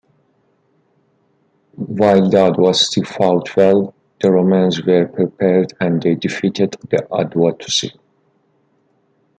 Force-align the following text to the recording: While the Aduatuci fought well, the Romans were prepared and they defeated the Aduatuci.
While 1.75 2.31
the 2.31 2.37
Aduatuci 2.37 3.05
fought 3.05 3.55
well, 3.55 3.93
the 4.19 4.31
Romans 4.31 4.83
were 4.83 5.05
prepared 5.05 5.73
and 5.79 6.01
they 6.01 6.15
defeated 6.15 6.71
the 6.89 7.05
Aduatuci. 7.11 7.95